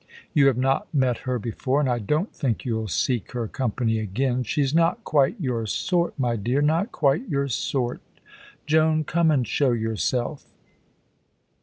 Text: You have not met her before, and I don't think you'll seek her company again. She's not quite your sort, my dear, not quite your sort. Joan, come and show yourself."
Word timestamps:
You 0.33 0.47
have 0.47 0.57
not 0.57 0.91
met 0.91 1.19
her 1.29 1.37
before, 1.37 1.79
and 1.79 1.87
I 1.87 1.99
don't 1.99 2.33
think 2.33 2.65
you'll 2.65 2.87
seek 2.87 3.33
her 3.33 3.47
company 3.47 3.99
again. 3.99 4.41
She's 4.41 4.73
not 4.73 5.03
quite 5.03 5.39
your 5.39 5.67
sort, 5.67 6.17
my 6.17 6.35
dear, 6.37 6.59
not 6.63 6.91
quite 6.91 7.29
your 7.29 7.47
sort. 7.47 8.01
Joan, 8.65 9.03
come 9.03 9.29
and 9.29 9.47
show 9.47 9.73
yourself." 9.73 10.47